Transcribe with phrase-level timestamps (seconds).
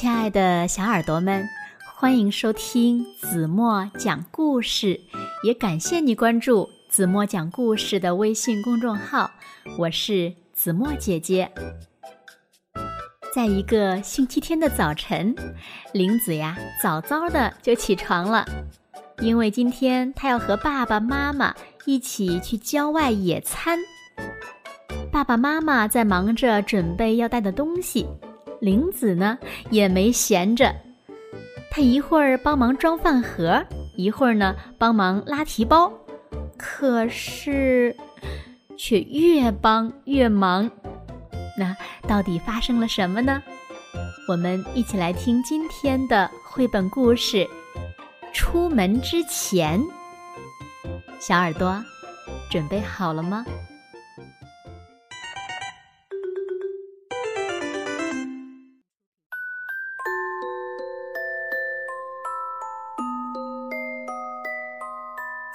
[0.00, 1.46] 亲爱的小耳朵们，
[1.94, 4.98] 欢迎收听子墨讲故事，
[5.44, 9.30] 也感谢你关注子墨讲故事的微信公众号。
[9.76, 11.52] 我是子墨姐姐。
[13.34, 15.36] 在一个星期天的早晨，
[15.92, 18.46] 玲子呀早早的就起床了，
[19.18, 21.54] 因为今天她要和爸爸妈妈
[21.84, 23.78] 一起去郊外野餐。
[25.12, 28.06] 爸爸妈妈在忙着准备要带的东西。
[28.60, 29.38] 玲子呢
[29.70, 30.74] 也没闲着，
[31.70, 33.64] 她一会儿帮忙装饭盒，
[33.96, 35.90] 一会儿呢帮忙拉提包，
[36.58, 37.96] 可是
[38.76, 40.70] 却越帮越忙。
[41.58, 43.42] 那到底发生了什么呢？
[44.28, 47.38] 我们一起来听今天的绘本故事
[48.32, 49.80] 《出门之前》。
[51.18, 51.82] 小耳朵，
[52.50, 53.44] 准备好了吗？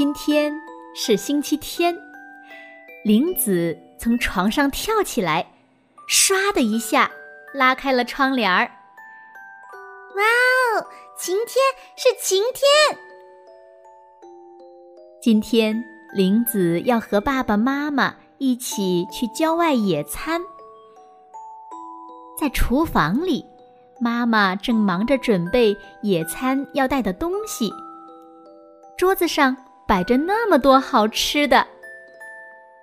[0.00, 0.50] 今天
[0.94, 1.94] 是星期天，
[3.04, 5.46] 玲子从床上跳起来，
[6.08, 7.10] 唰的一下
[7.52, 8.64] 拉开了窗帘儿。
[10.16, 10.86] 哇哦，
[11.18, 11.62] 晴天
[11.98, 12.98] 是晴天！
[15.20, 20.40] 今天玲子要和爸爸妈妈一起去郊外野餐，
[22.40, 23.44] 在厨房里，
[24.00, 27.70] 妈妈正忙着准备野餐要带的东西，
[28.96, 29.54] 桌子上。
[29.90, 31.66] 摆着那么多好吃的，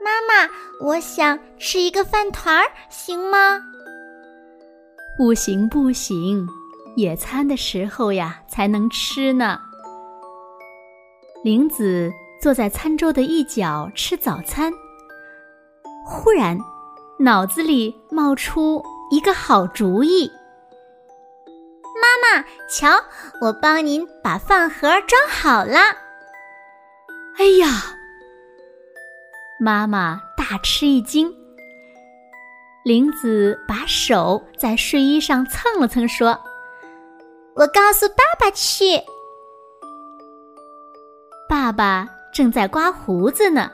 [0.00, 0.50] 妈妈，
[0.84, 3.62] 我想吃一个饭团儿，行吗？
[5.16, 6.44] 不行不行，
[6.96, 9.56] 野餐的时候呀才能吃呢。
[11.44, 12.12] 玲子
[12.42, 14.72] 坐在餐桌的一角吃早餐，
[16.04, 16.58] 忽然
[17.20, 20.28] 脑子里冒出一个好主意。
[22.02, 23.00] 妈妈，瞧，
[23.40, 25.78] 我帮您把饭盒装好了。
[27.38, 27.68] 哎呀！
[29.58, 31.32] 妈妈大吃一惊。
[32.84, 36.38] 玲子把手在睡衣上蹭了蹭，说
[37.54, 38.84] ：“我告诉爸爸去。”
[41.48, 43.70] 爸爸正在刮胡子呢，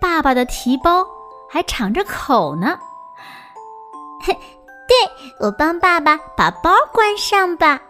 [0.00, 1.06] 爸爸的提包
[1.50, 2.78] 还敞着口呢。
[4.24, 4.32] 嘿，
[4.86, 4.96] 对
[5.40, 7.80] 我帮爸爸把包关上吧。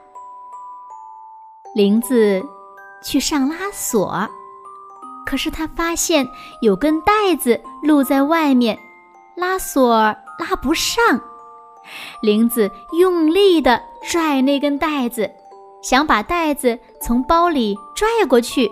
[1.75, 2.43] 玲子
[3.03, 4.29] 去上拉锁。
[5.29, 6.27] 可是他发现
[6.63, 8.79] 有根带子露在外面，
[9.37, 9.95] 拉锁
[10.39, 11.21] 拉不上。
[12.23, 15.31] 玲子用力地拽那根带子，
[15.83, 18.67] 想把带子从包里拽过去。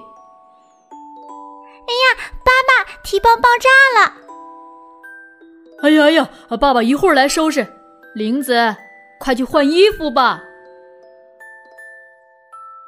[1.89, 4.15] 哎呀，爸爸，提包爆炸了！
[5.83, 7.67] 哎呀哎呀，爸爸一会儿来收拾。
[8.15, 8.75] 玲子，
[9.21, 10.41] 快去换衣服吧。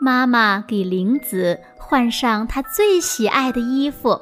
[0.00, 4.20] 妈妈给玲子换上她最喜爱的衣服。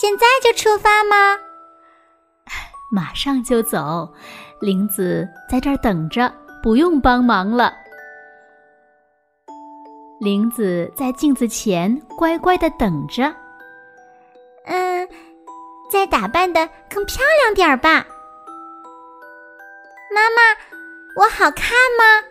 [0.00, 1.38] 现在就出发吗？
[2.90, 4.08] 马上就走。
[4.60, 6.32] 玲子在这儿等着，
[6.62, 7.72] 不用帮忙了。
[10.20, 13.32] 玲子在镜子前乖乖的等着。
[14.64, 15.08] 嗯，
[15.90, 18.04] 再打扮的更漂亮点儿吧。
[20.12, 22.26] 妈妈，我好看吗？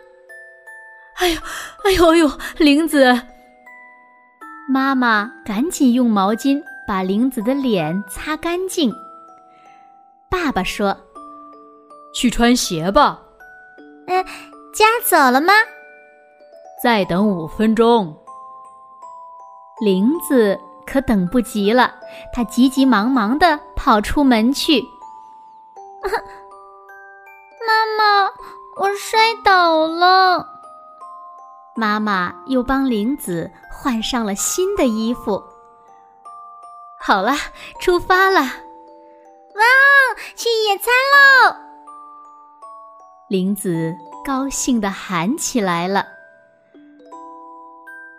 [1.18, 1.40] 哎呦，
[1.84, 2.30] 哎呦哎呦！
[2.58, 3.20] 玲子，
[4.68, 8.92] 妈妈赶紧用毛巾把玲子的脸擦干净。
[10.30, 10.96] 爸爸说
[12.14, 13.20] ：“去穿鞋吧。”
[14.06, 14.24] 嗯，
[14.72, 15.52] 家走了吗？
[16.82, 18.16] 再等五分钟。
[19.80, 21.92] 玲子可等不及了，
[22.32, 24.80] 她急急忙忙的跑出门去。
[27.66, 28.30] 妈妈，
[28.76, 30.57] 我摔倒了。
[31.78, 35.40] 妈妈又帮玲子换上了新的衣服。
[37.00, 37.34] 好了，
[37.80, 38.40] 出发了！
[38.40, 39.62] 哇，
[40.34, 41.56] 去野餐喽！
[43.28, 43.94] 玲子
[44.24, 46.04] 高兴地喊起来了。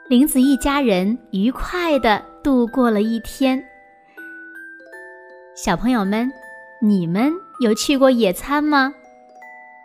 [0.08, 3.62] 玲子一家人愉快地度过了一天。
[5.54, 6.32] 小朋友们，
[6.82, 8.94] 你们有去过野餐吗？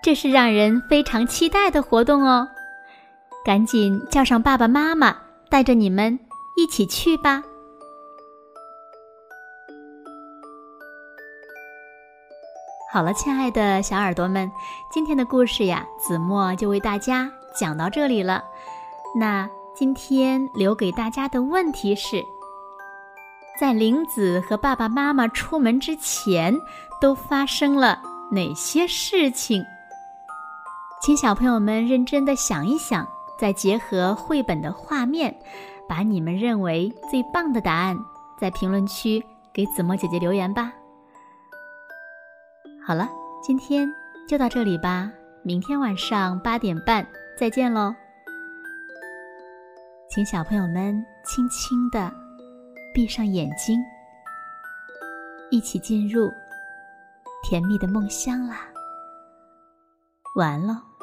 [0.00, 2.48] 这是让人非常期待的活动哦。
[3.44, 5.14] 赶紧叫上爸爸妈妈，
[5.50, 6.18] 带着你们
[6.56, 7.42] 一起去吧！
[12.90, 14.50] 好了，亲爱的小耳朵们，
[14.90, 18.42] 今天的故事呀，子墨就为大家讲到这里了。
[19.14, 19.46] 那
[19.76, 22.24] 今天留给大家的问题是：
[23.60, 26.58] 在玲子和爸爸妈妈出门之前，
[26.98, 28.00] 都发生了
[28.30, 29.62] 哪些事情？
[31.02, 33.06] 请小朋友们认真的想一想，
[33.44, 35.38] 再结合绘本的画面，
[35.86, 37.94] 把你们认为最棒的答案
[38.40, 40.72] 在评论区给子墨姐姐留言吧。
[42.86, 43.06] 好了，
[43.42, 43.86] 今天
[44.26, 45.12] 就到这里吧，
[45.42, 47.06] 明天晚上八点半
[47.38, 47.94] 再见喽。
[50.08, 52.10] 请小朋友们轻轻的
[52.94, 53.78] 闭上眼睛，
[55.50, 56.32] 一起进入
[57.42, 58.60] 甜蜜的梦乡啦。
[60.36, 60.93] 晚安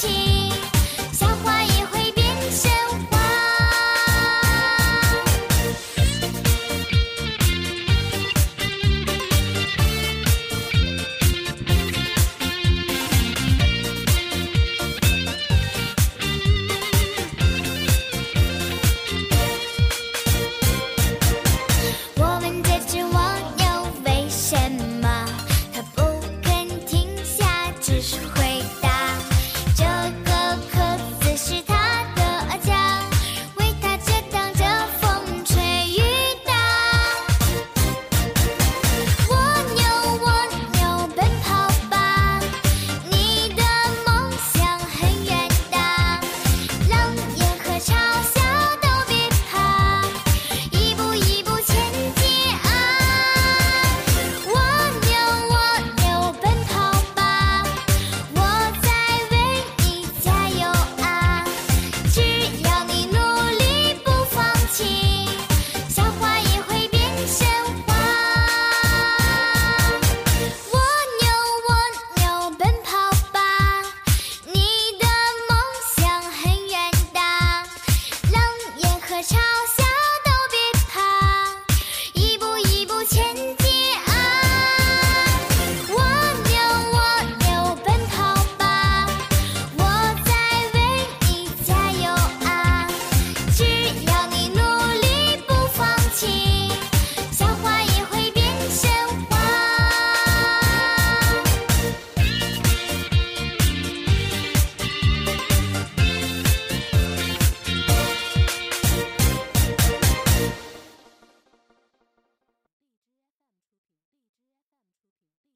[0.00, 0.08] 喽。
[0.08, 0.29] 起。